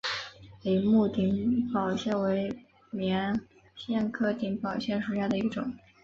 [0.63, 2.49] 铃木顶苞藓为
[2.91, 3.39] 锦
[3.77, 5.75] 藓科顶苞藓属下的一个种。